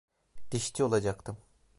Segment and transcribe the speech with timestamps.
[0.51, 1.37] Dişçi olacaktım.